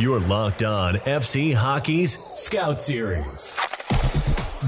[0.00, 3.54] You're locked on FC Hockey's Scout Series.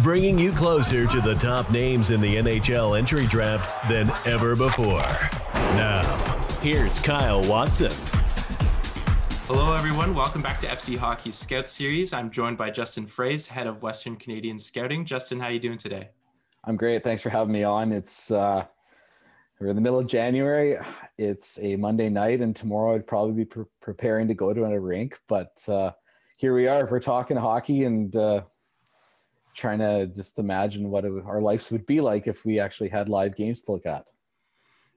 [0.02, 5.00] Bringing you closer to the top names in the NHL entry draft than ever before.
[5.54, 6.02] Now,
[6.60, 7.92] here's Kyle Watson.
[9.46, 10.14] Hello, everyone.
[10.14, 12.12] Welcome back to FC Hockey's Scout Series.
[12.12, 15.06] I'm joined by Justin Froese, head of Western Canadian Scouting.
[15.06, 16.10] Justin, how are you doing today?
[16.64, 17.02] I'm great.
[17.02, 17.90] Thanks for having me on.
[17.90, 18.66] It's uh,
[19.62, 20.76] we're in the middle of January.
[21.18, 24.80] It's a Monday night, and tomorrow I'd probably be pre- preparing to go to a
[24.80, 25.18] rink.
[25.28, 25.92] But uh,
[26.36, 26.84] here we are.
[26.84, 28.42] We're talking hockey and uh,
[29.54, 33.08] trying to just imagine what it, our lives would be like if we actually had
[33.08, 34.04] live games to look at.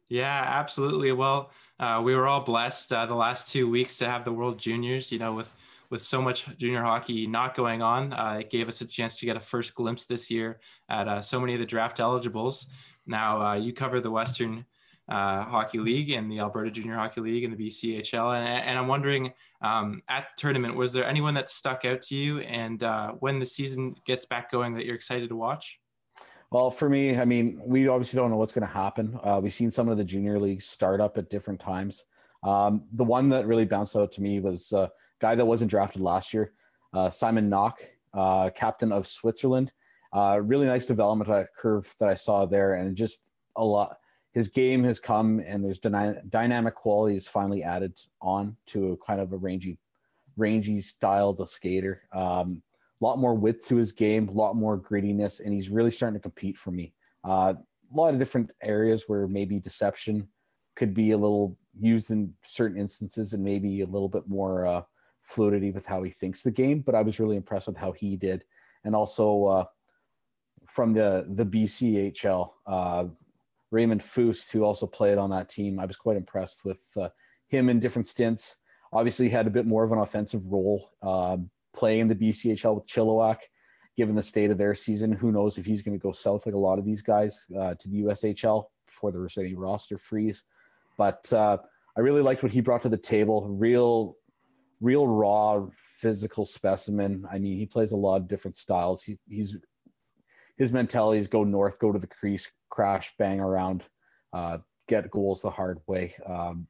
[0.10, 1.12] Yeah, absolutely.
[1.12, 4.58] Well, uh, we were all blessed uh, the last two weeks to have the World
[4.58, 5.12] Juniors.
[5.12, 5.54] You know, with
[5.92, 9.28] with so much junior hockey not going on, uh, it gave us a chance to
[9.28, 10.60] get a first glimpse this year
[10.90, 12.66] at uh, so many of the draft eligibles.
[13.08, 14.66] Now, uh, you cover the Western
[15.08, 18.38] uh, Hockey League and the Alberta Junior Hockey League and the BCHL.
[18.38, 22.16] And, and I'm wondering um, at the tournament, was there anyone that stuck out to
[22.16, 22.40] you?
[22.40, 25.80] And uh, when the season gets back going, that you're excited to watch?
[26.52, 29.20] Well, for me, I mean, we obviously don't know what's going to happen.
[29.24, 32.04] Uh, we've seen some of the junior leagues start up at different times.
[32.44, 36.02] Um, the one that really bounced out to me was a guy that wasn't drafted
[36.02, 36.54] last year,
[36.94, 37.74] uh, Simon Knak,
[38.14, 39.72] uh, captain of Switzerland.
[40.14, 43.98] Uh, really nice development curve that I saw there, and just a lot.
[44.34, 49.22] His game has come, and there's dyna- dynamic qualities finally added on to a kind
[49.22, 49.80] of a rangy,
[50.36, 52.02] rangy styled skater.
[52.14, 52.62] Um,
[53.02, 56.20] a lot more width to his game, a lot more grittiness, and he's really starting
[56.20, 56.94] to compete for me.
[57.24, 57.54] Uh,
[57.94, 60.28] a lot of different areas where maybe deception
[60.76, 64.82] could be a little used in certain instances, and maybe a little bit more uh,
[65.24, 66.82] fluidity with how he thinks the game.
[66.82, 68.44] But I was really impressed with how he did,
[68.84, 69.66] and also uh,
[70.76, 73.06] from the the BCHL, uh,
[73.72, 75.80] Raymond Foust, who also played on that team.
[75.80, 77.10] I was quite impressed with uh,
[77.48, 78.58] him in different stints.
[78.92, 81.38] Obviously, had a bit more of an offensive role uh,
[81.74, 83.38] playing the BCHL with Chilliwack.
[83.96, 86.56] Given the state of their season, who knows if he's going to go south like
[86.56, 90.44] a lot of these guys uh, to the USHL before there's any roster freeze.
[90.98, 91.60] But uh,
[91.96, 93.48] I really liked what he brought to the table.
[93.48, 94.18] Real,
[94.82, 97.26] real raw physical specimen.
[97.32, 99.02] I mean, he plays a lot of different styles.
[99.02, 99.56] He, he's
[100.58, 103.84] his mentality is go north, go to the crease, crash, bang around,
[104.34, 106.16] uh, get goals the hard way.
[106.26, 106.68] Um,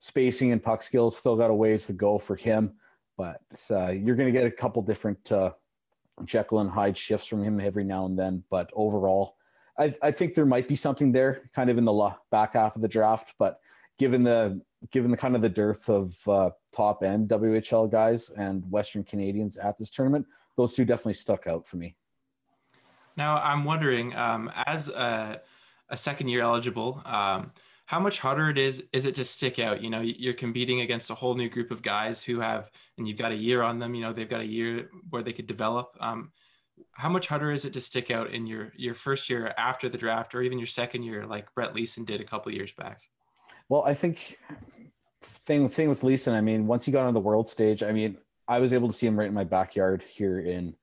[0.00, 2.74] spacing and puck skills still got a ways to go for him,
[3.16, 3.40] but
[3.70, 5.52] uh, you're going to get a couple different uh,
[6.24, 8.42] Jekyll and Hyde shifts from him every now and then.
[8.50, 9.36] But overall,
[9.78, 12.82] I, I think there might be something there, kind of in the back half of
[12.82, 13.34] the draft.
[13.38, 13.60] But
[13.98, 14.60] given the
[14.92, 19.56] given the kind of the dearth of uh, top end WHL guys and Western Canadians
[19.56, 20.26] at this tournament,
[20.56, 21.96] those two definitely stuck out for me.
[23.16, 25.40] Now, I'm wondering, um, as a,
[25.88, 27.52] a, second year eligible, um,
[27.86, 29.82] how much harder it is is it to stick out?
[29.82, 33.16] You know, you're competing against a whole new group of guys who have, and you've
[33.16, 33.94] got a year on them.
[33.94, 35.96] You know, they've got a year where they could develop.
[36.00, 36.32] Um,
[36.92, 39.98] how much harder is it to stick out in your your first year after the
[39.98, 43.00] draft, or even your second year, like Brett Leason did a couple years back?
[43.68, 44.36] Well, I think
[45.46, 46.34] thing thing with Leason.
[46.34, 48.94] I mean, once he got on the world stage, I mean, I was able to
[48.94, 50.74] see him right in my backyard here in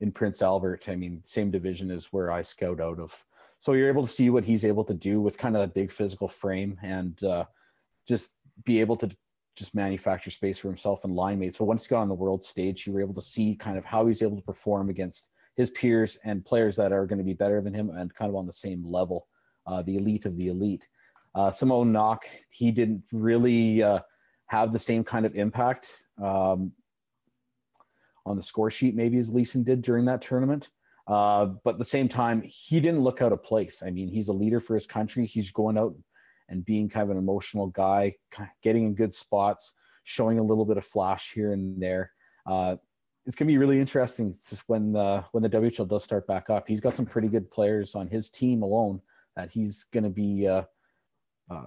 [0.00, 0.88] in Prince Albert.
[0.88, 3.12] I mean, same division as where I scout out of.
[3.58, 5.92] So you're able to see what he's able to do with kind of a big
[5.92, 7.44] physical frame and uh,
[8.08, 8.30] just
[8.64, 9.10] be able to
[9.56, 11.58] just manufacture space for himself and line mates.
[11.58, 13.84] But once he got on the world stage, you were able to see kind of
[13.84, 17.34] how he's able to perform against his peers and players that are going to be
[17.34, 19.28] better than him and kind of on the same level,
[19.66, 20.86] uh, the elite of the elite.
[21.34, 24.00] Uh, Simon Knak, he didn't really uh,
[24.46, 25.90] have the same kind of impact.
[26.22, 26.72] Um,
[28.26, 30.70] on the score sheet, maybe as Leason did during that tournament.
[31.06, 33.82] Uh, but at the same time, he didn't look out of place.
[33.84, 35.26] I mean, he's a leader for his country.
[35.26, 35.94] He's going out
[36.48, 38.14] and being kind of an emotional guy,
[38.62, 42.12] getting in good spots, showing a little bit of flash here and there.
[42.46, 42.76] Uh,
[43.26, 44.36] it's going to be really interesting
[44.66, 46.66] when the when the WHL does start back up.
[46.66, 49.00] He's got some pretty good players on his team alone
[49.36, 50.62] that he's going to be uh,
[51.50, 51.66] uh,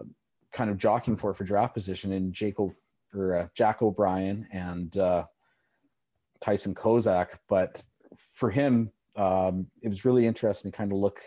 [0.52, 2.72] kind of jockeying for for draft position in Jacob
[3.13, 5.25] or uh, Jack O'Brien and uh,
[6.44, 7.81] Tyson Kozak, but
[8.18, 11.22] for him, um, it was really interesting to kind of look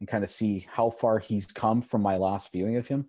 [0.00, 3.06] and kind of see how far he's come from my last viewing of him.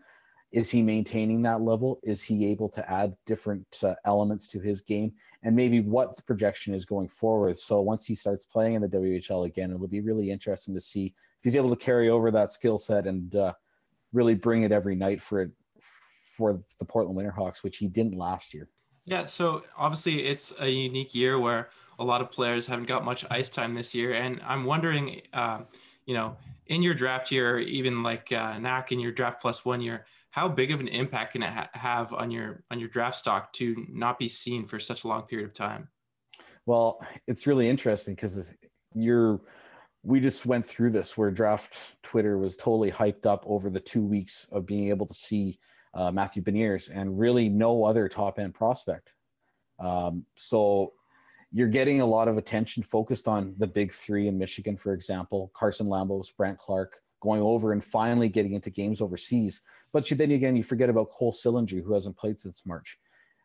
[0.52, 2.00] Is he maintaining that level?
[2.04, 5.12] Is he able to add different uh, elements to his game?
[5.44, 7.58] And maybe what the projection is going forward.
[7.58, 11.08] So once he starts playing in the WHL again, it'll be really interesting to see
[11.08, 13.54] if he's able to carry over that skill set and uh,
[14.14, 15.52] really bring it every night for it
[16.38, 18.70] for the Portland Winterhawks, which he didn't last year.
[19.08, 23.26] Yeah, so obviously it's a unique year where a lot of players haven't got much
[23.32, 25.62] ice time this year, and I'm wondering, uh,
[26.06, 26.36] you know,
[26.68, 30.50] in your draft year, even like uh, Knak in your draft plus one year, how
[30.50, 33.86] big of an impact can it ha- have on your on your draft stock to
[33.90, 35.88] not be seen for such a long period of time?
[36.66, 38.46] Well, it's really interesting because
[38.94, 39.40] you're
[40.04, 44.04] we just went through this where draft Twitter was totally hyped up over the two
[44.04, 45.60] weeks of being able to see
[45.94, 49.12] uh, Matthew Beniers and really no other top end prospect.
[49.80, 50.94] Um, so
[51.52, 55.52] you're getting a lot of attention focused on the big three in Michigan, for example,
[55.56, 59.62] Carson Lambos, Brandt Clarke, going over and finally getting into games overseas.
[59.94, 62.98] But you, then again, you forget about Cole Sillinger, who hasn't played since March.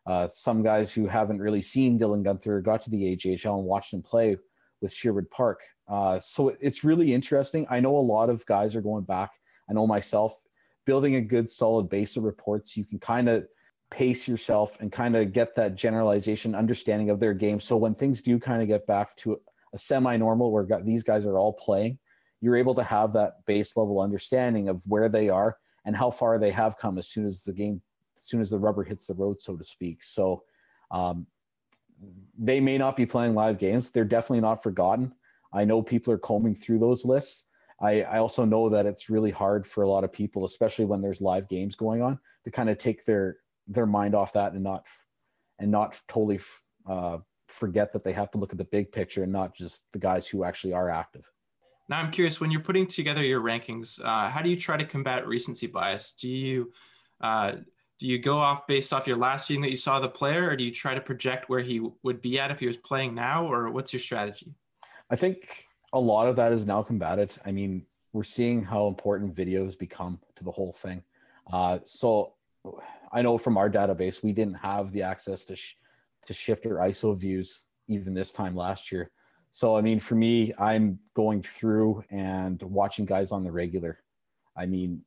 [0.05, 3.93] Uh, some guys who haven't really seen Dylan Guenther got to the AJHL and watched
[3.93, 4.37] him play
[4.81, 5.61] with Sherwood Park.
[5.87, 7.65] Uh, so it's really interesting.
[7.69, 9.31] I know a lot of guys are going back.
[9.69, 10.37] I know myself
[10.85, 12.77] building a good solid base of reports.
[12.77, 13.47] You can kind of
[13.91, 17.59] pace yourself and kind of get that generalization understanding of their game.
[17.59, 19.39] So when things do kind of get back to
[19.73, 21.99] a semi-normal where these guys are all playing,
[22.41, 26.39] you're able to have that base level understanding of where they are and how far
[26.39, 27.81] they have come as soon as the game,
[28.17, 30.03] as soon as the rubber hits the road, so to speak.
[30.03, 30.43] So
[30.91, 31.25] um,
[32.37, 33.91] they may not be playing live games.
[33.91, 35.13] They're definitely not forgotten.
[35.53, 37.45] I know people are combing through those lists.
[37.83, 41.01] I, I also know that it's really hard for a lot of people, especially when
[41.01, 43.37] there's live games going on, to kind of take their
[43.67, 44.85] their mind off that and not
[45.59, 46.39] and not totally
[46.89, 49.99] uh, forget that they have to look at the big picture and not just the
[49.99, 51.29] guys who actually are active.
[51.89, 54.85] Now, I'm curious when you're putting together your rankings, uh, how do you try to
[54.85, 56.13] combat recency bias?
[56.13, 56.71] Do you
[57.19, 57.53] uh,
[57.99, 60.55] do you go off based off your last game that you saw the player, or
[60.55, 63.45] do you try to project where he would be at if he was playing now,
[63.45, 64.53] or what's your strategy?
[65.09, 67.31] I think a lot of that is now combated.
[67.45, 71.03] I mean, we're seeing how important videos become to the whole thing.
[71.51, 72.33] Uh, so
[73.11, 75.77] I know from our database, we didn't have the access to sh-
[76.25, 79.11] to shift or ISO views even this time last year.
[79.51, 83.99] So I mean, for me, I'm going through and watching guys on the regular.
[84.57, 85.01] I mean,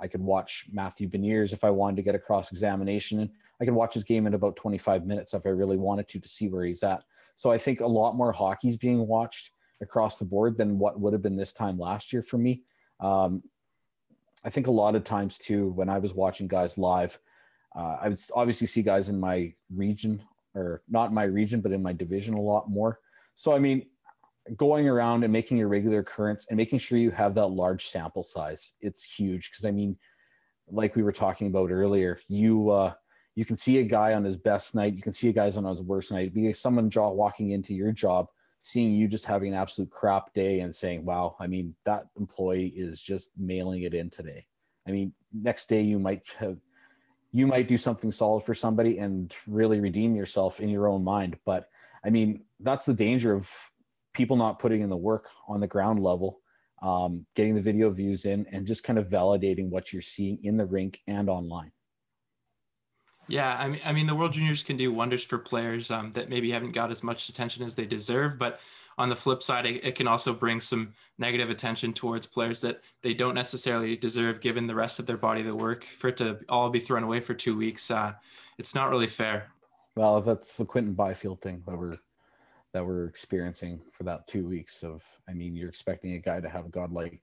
[0.00, 3.30] I could watch Matthew Beniers if I wanted to get a cross examination.
[3.60, 6.28] I could watch his game in about 25 minutes if I really wanted to to
[6.28, 7.02] see where he's at.
[7.36, 9.50] So I think a lot more hockey is being watched
[9.82, 12.62] across the board than what would have been this time last year for me.
[13.00, 13.42] Um,
[14.44, 17.18] I think a lot of times too, when I was watching guys live,
[17.76, 20.22] uh, I would obviously see guys in my region
[20.54, 23.00] or not in my region, but in my division a lot more.
[23.34, 23.86] So, I mean,
[24.56, 28.22] going around and making your regular occurrence and making sure you have that large sample
[28.22, 29.50] size, it's huge.
[29.50, 29.96] Cause I mean,
[30.68, 32.92] like we were talking about earlier, you, uh,
[33.34, 34.94] you can see a guy on his best night.
[34.94, 36.32] You can see a guy's on his worst night.
[36.32, 38.28] Be someone walking into your job,
[38.66, 42.72] seeing you just having an absolute crap day and saying, wow, I mean, that employee
[42.74, 44.46] is just mailing it in today.
[44.88, 46.56] I mean, next day you might have,
[47.30, 51.36] you might do something solid for somebody and really redeem yourself in your own mind.
[51.44, 51.68] But
[52.06, 53.50] I mean, that's the danger of
[54.14, 56.40] people not putting in the work on the ground level,
[56.82, 60.56] um, getting the video views in, and just kind of validating what you're seeing in
[60.56, 61.70] the rink and online.
[63.28, 66.28] Yeah, I mean, I mean, the World Juniors can do wonders for players um, that
[66.28, 68.38] maybe haven't got as much attention as they deserve.
[68.38, 68.60] But
[68.98, 72.82] on the flip side, it, it, can also bring some negative attention towards players that
[73.02, 75.84] they don't necessarily deserve, given the rest of their body of work.
[75.84, 78.12] For it to all be thrown away for two weeks, uh,
[78.58, 79.50] it's not really fair.
[79.96, 81.96] Well, that's the Quinton Byfield thing that we're
[82.72, 84.82] that we're experiencing for that two weeks.
[84.82, 87.22] Of, I mean, you're expecting a guy to have a godlike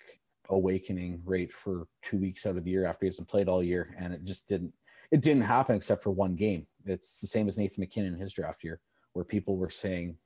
[0.50, 3.95] awakening rate for two weeks out of the year after he hasn't played all year,
[4.00, 4.74] and it just didn't
[5.11, 6.65] it didn't happen except for one game.
[6.85, 8.79] It's the same as Nathan MacKinnon in his draft year,
[9.13, 10.17] where people were saying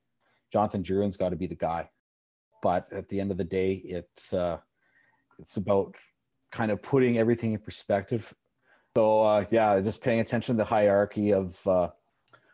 [0.52, 1.90] Jonathan Drouin's got to be the guy.
[2.62, 4.60] But at the end of the day, it's uh,
[5.40, 5.96] it's about
[6.52, 8.34] kind of putting everything in perspective.
[8.96, 11.90] So uh, yeah, just paying attention to the hierarchy of uh,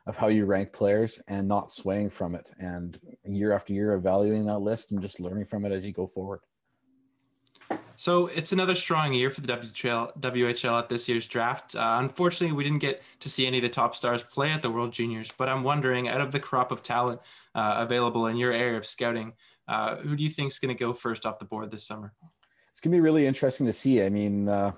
[0.08, 4.46] of how you rank players and not swaying from it, and year after year evaluating
[4.46, 6.40] that list and just learning from it as you go forward.
[8.02, 11.76] So it's another strong year for the WHL, WHL at this year's draft.
[11.76, 14.72] Uh, unfortunately, we didn't get to see any of the top stars play at the
[14.72, 17.22] World Juniors, but I'm wondering, out of the crop of talent
[17.54, 19.34] uh, available in your area of scouting,
[19.68, 22.12] uh, who do you think is going to go first off the board this summer?
[22.72, 24.02] It's going to be really interesting to see.
[24.02, 24.72] I mean, uh,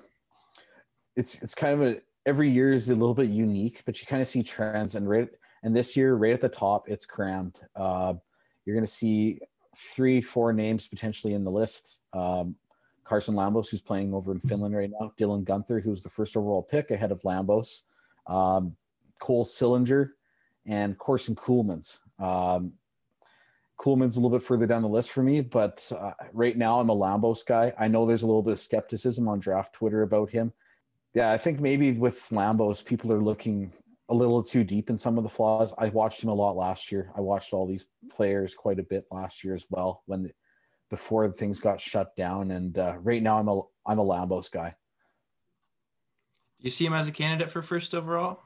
[1.16, 4.20] it's it's kind of a every year is a little bit unique, but you kind
[4.20, 5.30] of see trends, and right
[5.62, 7.58] and this year, right at the top, it's crammed.
[7.74, 8.12] Uh,
[8.66, 9.40] you're going to see
[9.96, 11.96] three, four names potentially in the list.
[12.12, 12.56] Um,
[13.04, 16.36] Carson Lambos, who's playing over in Finland right now, Dylan Guenther, who was the first
[16.36, 17.82] overall pick ahead of Lambos,
[18.26, 18.74] um,
[19.20, 20.10] Cole Sillinger,
[20.66, 21.98] and Corson Ceulemans.
[22.18, 22.72] Um,
[23.78, 26.90] Ceulemans a little bit further down the list for me, but uh, right now I'm
[26.90, 27.72] a Lambos guy.
[27.78, 30.52] I know there's a little bit of skepticism on draft Twitter about him.
[31.12, 33.72] Yeah, I think maybe with Lambos, people are looking
[34.08, 35.74] a little too deep in some of the flaws.
[35.78, 37.10] I watched him a lot last year.
[37.16, 40.30] I watched all these players quite a bit last year as well when
[40.94, 42.52] before things got shut down.
[42.52, 44.70] And uh, right now, I'm a I'm a Lambos guy.
[46.60, 48.38] Do you see him as a candidate for first overall?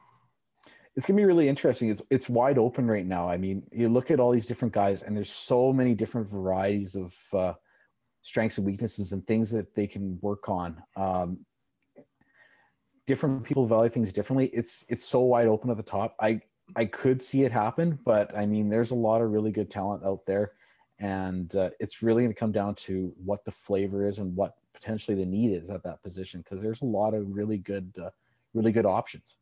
[0.96, 1.90] It's gonna be really interesting.
[1.90, 3.28] It's it's wide open right now.
[3.28, 6.96] I mean, you look at all these different guys, and there's so many different varieties
[6.96, 7.52] of uh,
[8.22, 10.82] strengths and weaknesses and things that they can work on.
[10.96, 11.44] Um,
[13.06, 14.46] different people value things differently.
[14.54, 16.16] It's it's so wide open at the top.
[16.18, 16.40] I
[16.76, 20.02] I could see it happen, but I mean, there's a lot of really good talent
[20.02, 20.52] out there,
[20.98, 24.54] and uh, it's really going to come down to what the flavor is and what
[24.74, 28.10] potentially the need is at that position because there's a lot of really good, uh,
[28.54, 29.36] really good options.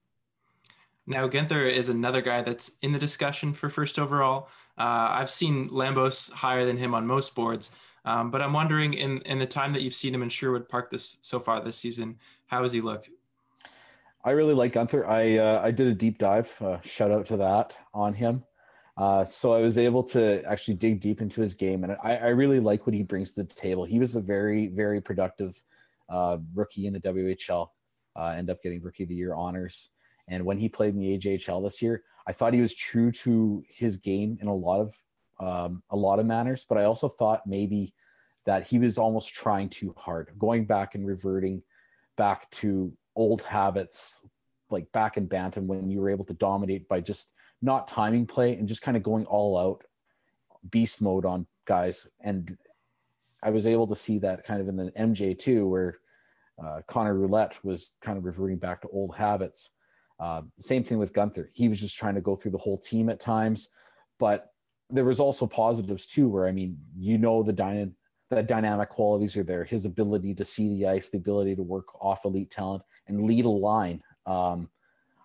[1.07, 4.49] Now, Guenther is another guy that's in the discussion for first overall.
[4.77, 7.71] Uh, I've seen Lambos higher than him on most boards,
[8.05, 10.91] um, but I'm wondering in in the time that you've seen him in Sherwood Park
[10.91, 13.11] this so far this season, how has he looked?
[14.25, 16.53] I really like Guenther I uh, I did a deep dive.
[16.61, 18.43] Uh, shout out to that on him.
[18.97, 22.29] Uh, so I was able to actually dig deep into his game, and I, I
[22.29, 23.85] really like what he brings to the table.
[23.85, 25.61] He was a very very productive
[26.09, 27.69] uh, rookie in the WHL.
[28.19, 29.91] Uh, end up getting rookie of the year honors,
[30.29, 33.62] and when he played in the AJHL this year, I thought he was true to
[33.69, 34.95] his game in a lot of
[35.38, 36.65] um, a lot of manners.
[36.67, 37.93] But I also thought maybe
[38.47, 41.62] that he was almost trying too hard, going back and reverting
[42.17, 44.23] back to old habits
[44.71, 47.29] like back in Bantam when you were able to dominate by just
[47.63, 49.85] not timing play and just kind of going all out
[50.71, 52.07] beast mode on guys.
[52.21, 52.57] And
[53.43, 55.99] I was able to see that kind of in the MJ too, where
[56.63, 59.71] uh, Conner Roulette was kind of reverting back to old habits.
[60.19, 61.49] Uh, same thing with Guenther.
[61.53, 63.69] He was just trying to go through the whole team at times,
[64.19, 64.53] but
[64.89, 67.91] there was also positives too, where I mean, you know, the dyna-
[68.31, 69.65] the dynamic qualities are there.
[69.65, 73.45] His ability to see the ice, the ability to work off elite talent, and lead
[73.45, 74.03] a line.
[74.25, 74.69] Um,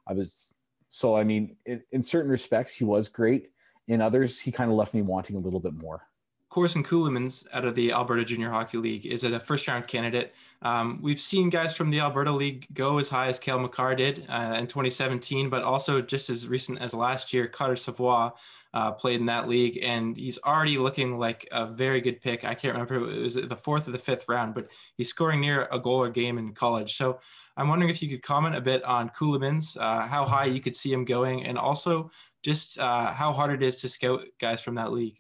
[0.08, 0.54] I was
[0.92, 3.52] so I mean, in, in certain respects, he was great.
[3.88, 6.06] In others, he kind of left me wanting a little bit more.
[6.52, 10.36] Corson Ceulemans out of the Alberta Junior Hockey League is a first round candidate.
[10.62, 14.26] Um, we've seen guys from the Alberta League go as high as Cale Makar did
[14.28, 18.34] uh, in 2017, but also just as recent as last year, Carter Savoie
[18.74, 22.44] uh, played in that league, and he's already looking like a very good pick.
[22.44, 24.68] I can't remember it was the fourth or the fifth round, but
[24.98, 26.98] he's scoring near a goal or game in college.
[26.98, 27.22] So
[27.56, 30.76] I'm wondering if you could comment a bit on Ceulemans, uh, how high you could
[30.76, 32.12] see him going, and also
[32.44, 35.16] just uh, how hard it is to scout guys from that league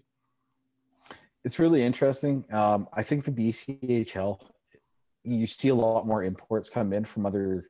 [1.43, 2.45] it's really interesting.
[2.51, 4.41] Um, I think the BCHL,
[5.23, 7.69] you see a lot more imports come in from other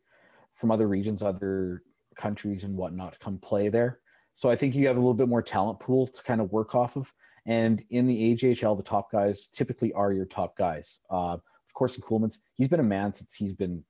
[0.55, 1.83] from other regions, other
[2.15, 3.99] countries, and whatnot come play there.
[4.33, 6.75] So I think you have a little bit more talent pool to kind of work
[6.75, 7.11] off of.
[7.45, 10.99] And in the AJHL, the top guys typically are your top guys.
[11.09, 13.83] Uh, of course, in Ceulemans, he's been a man since he's been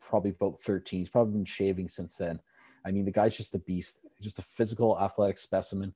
[0.00, 1.00] probably about 13.
[1.00, 2.40] He's probably been shaving since then.
[2.84, 5.94] I mean, the guy's just a beast, just a physical, athletic specimen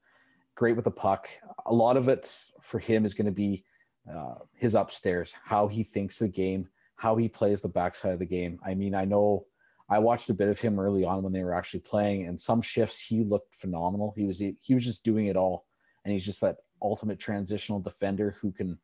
[0.54, 1.28] great with the puck.
[1.66, 3.64] A lot of it for him is going to be
[4.12, 8.26] uh, his upstairs, how he thinks the game, how he plays the backside of the
[8.26, 8.58] game.
[8.64, 9.46] I mean, I know
[9.88, 12.62] I watched a bit of him early on when they were actually playing, and some
[12.62, 14.14] shifts he looked phenomenal.
[14.16, 15.66] He was he was just doing it all,
[16.04, 18.78] and he's just that ultimate transitional defender who can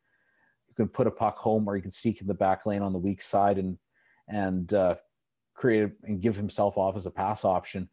[0.69, 2.93] who can put a puck home or he can sneak in the back lane on
[2.93, 3.79] the weak side and
[4.29, 4.95] and uh,
[5.55, 7.89] create and give himself off as a pass option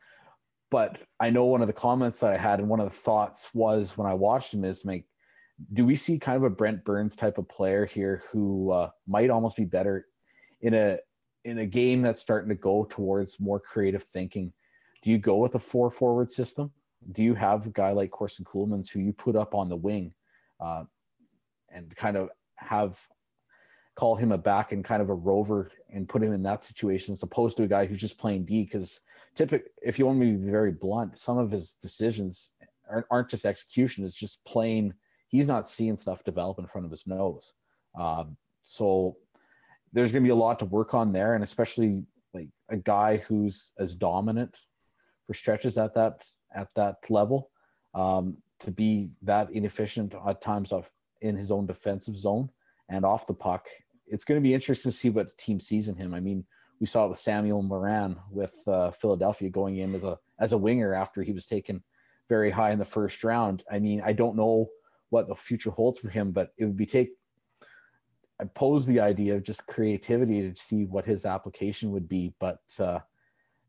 [0.69, 3.49] but I know one of the comments that I had and one of the thoughts
[3.53, 5.05] was when I watched him is like,
[5.73, 9.29] do we see kind of a Brent Burns type of player here who uh, might
[9.29, 10.05] almost be better
[10.61, 10.99] in a
[11.45, 14.51] in a game that's starting to go towards more creative thinking?
[15.01, 16.71] Do you go with a four forward system?
[17.13, 20.13] Do you have a guy like Corson Ceulemans who you put up on the wing
[20.59, 20.83] uh,
[21.71, 22.99] and kind of have
[23.95, 27.13] call him a back and kind of a rover and put him in that situation
[27.13, 28.99] as opposed to a guy who's just playing D because
[29.37, 32.51] typically, if you want me to be very blunt, some of his decisions
[32.89, 34.93] aren't, aren't just execution; it's just plain
[35.27, 37.53] he's not seeing stuff develop in front of his nose.
[37.99, 39.17] Um, so
[39.93, 42.03] there's going to be a lot to work on there, and especially
[42.33, 44.55] like a guy who's as dominant
[45.25, 46.23] for stretches at that
[46.55, 47.49] at that level
[47.93, 50.89] um, to be that inefficient at times of
[51.21, 52.49] in his own defensive zone
[52.89, 53.67] and off the puck.
[54.07, 56.13] It's going to be interesting to see what team sees in him.
[56.13, 56.45] I mean,
[56.79, 60.57] we saw it with Samuel Morin with uh, Philadelphia going in as a as a
[60.57, 61.83] winger after he was taken
[62.29, 63.63] very high in the first round.
[63.71, 64.67] I mean, I don't know
[65.09, 67.11] what the future holds for him, but it would be take.
[68.39, 72.59] I pose the idea of just creativity to see what his application would be, but
[72.79, 72.99] uh,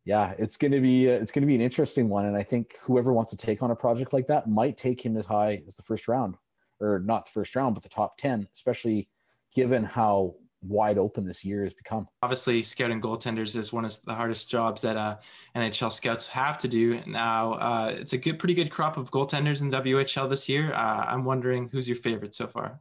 [0.05, 2.77] yeah, it's going to be uh, it's to be an interesting one, and I think
[2.83, 5.77] whoever wants to take on a project like that might take him as high as
[5.77, 6.35] the first round,
[6.81, 9.09] or not the first round, but the top ten, especially
[9.55, 12.09] given how wide open this year has become.
[12.23, 15.17] Obviously, scouting goaltenders is one of the hardest jobs that uh,
[15.57, 17.01] NHL scouts have to do.
[17.07, 20.73] Now, uh, it's a good, pretty good crop of goaltenders in WHL this year.
[20.73, 22.81] Uh, I'm wondering who's your favorite so far.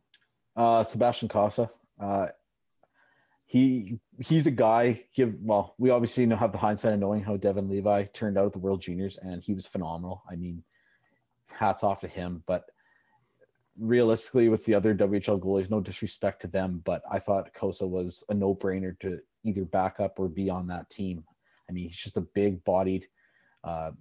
[0.56, 1.70] Uh, Sebastian Cossa.
[2.00, 2.28] Uh,
[3.46, 5.04] he he's a guy.
[5.14, 8.48] Give well, we obviously know have the hindsight of knowing how Devon Levi turned out
[8.48, 10.24] at the World Juniors, and he was phenomenal.
[10.30, 10.64] I mean,
[11.52, 12.44] hats off to him.
[12.46, 12.66] But
[13.80, 18.24] realistically, with the other WHL goalies, no disrespect to them, but I thought Cossa was
[18.30, 21.24] a no brainer to either back up or be on that team.
[21.70, 23.08] I mean, he's just a big bodied.
[23.64, 23.92] Uh,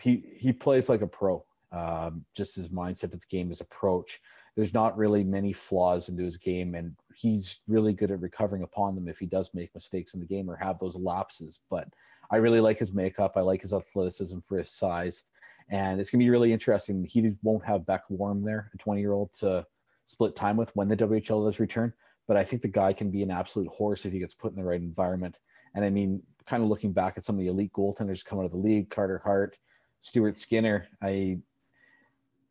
[0.00, 1.44] he he plays like a pro.
[1.70, 4.20] Um, just his mindset of the game, his approach.
[4.56, 8.94] There's not really many flaws into his game, and he's really good at recovering upon
[8.94, 11.60] them if he does make mistakes in the game or have those lapses.
[11.68, 11.88] But
[12.30, 13.32] I really like his makeup.
[13.36, 15.24] I like his athleticism for his size,
[15.70, 17.04] and it's gonna be really interesting.
[17.04, 19.66] He won't have Beck Warm there, a 20 year old, to
[20.06, 21.92] split time with when the WHL does return.
[22.26, 24.58] But I think the guy can be an absolute horse if he gets put in
[24.58, 25.36] the right environment.
[25.74, 28.46] And I mean, kind of looking back at some of the elite goaltenders coming out
[28.46, 29.56] of the league, Carter Hart,
[30.00, 31.38] Stuart Skinner, I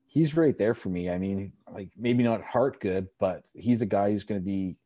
[0.08, 1.10] he's right there for me.
[1.10, 4.78] I mean, like maybe not Hart good, but he's a guy who's going to be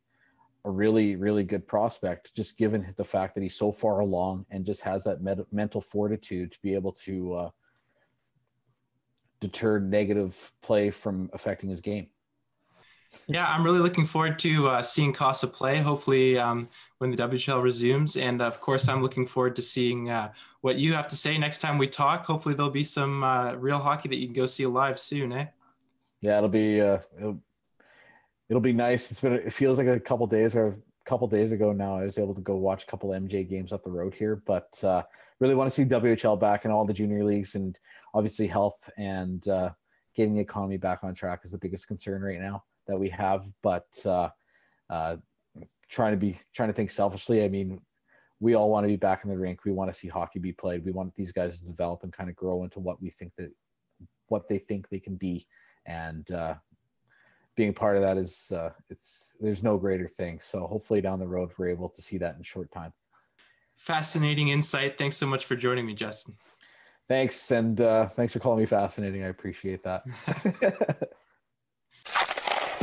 [0.64, 4.64] a really, really good prospect, just given the fact that he's so far along and
[4.64, 7.50] just has that med- mental fortitude to be able to uh,
[9.42, 12.06] deter negative play from affecting his game.
[13.26, 15.78] Yeah, I'm really looking forward to uh, seeing Cossa play.
[15.78, 16.68] Hopefully, um,
[16.98, 20.32] when the WHL resumes, and of course, I'm looking forward to seeing uh,
[20.62, 22.24] what you have to say next time we talk.
[22.24, 25.46] Hopefully, there'll be some uh, real hockey that you can go see live soon, eh?
[26.22, 27.38] Yeah, it'll be uh, it'll,
[28.48, 29.10] it'll be nice.
[29.10, 31.98] It's been it feels like a couple days or a couple days ago now.
[31.98, 34.82] I was able to go watch a couple MJ games up the road here, but
[34.84, 35.02] uh,
[35.40, 37.76] really want to see WHL back and all the junior leagues, and
[38.14, 39.70] obviously health and uh,
[40.14, 43.46] getting the economy back on track is the biggest concern right now that we have,
[43.62, 44.28] but uh,
[44.90, 45.16] uh,
[45.88, 47.44] trying to be trying to think selfishly.
[47.44, 47.80] I mean,
[48.40, 49.64] we all want to be back in the rink.
[49.64, 50.84] We want to see hockey be played.
[50.84, 53.52] We want these guys to develop and kind of grow into what we think that
[54.28, 55.46] what they think they can be,
[55.86, 56.54] and uh,
[57.56, 60.40] being part of that is uh, it's there's no greater thing.
[60.40, 62.92] So hopefully down the road we're able to see that in short time.
[63.76, 64.98] Fascinating insight.
[64.98, 66.34] Thanks so much for joining me, Justin.
[67.08, 69.24] Thanks, and uh, thanks for calling me fascinating.
[69.24, 70.04] I appreciate that.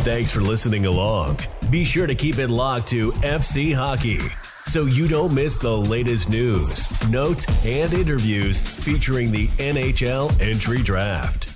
[0.02, 1.40] Thanks for listening along.
[1.70, 4.20] Be sure to keep it locked to FC Hockey
[4.66, 11.49] so you don't miss the latest news, notes, and interviews featuring the NHL entry draft.